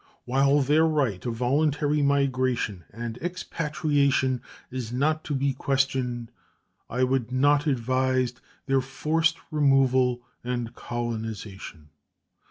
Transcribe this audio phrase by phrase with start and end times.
[0.25, 6.31] While their right of voluntary migration and expatriation is not to be questioned,
[6.89, 8.33] I would not advise
[8.65, 11.89] their forced removal and colonization.